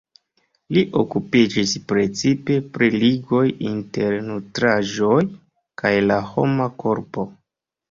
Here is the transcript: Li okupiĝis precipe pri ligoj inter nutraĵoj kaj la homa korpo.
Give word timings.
Li 0.77 0.81
okupiĝis 1.01 1.73
precipe 1.93 2.57
pri 2.79 2.89
ligoj 3.03 3.43
inter 3.73 4.17
nutraĵoj 4.31 5.21
kaj 5.85 5.95
la 6.09 6.21
homa 6.33 6.69
korpo. 6.85 7.31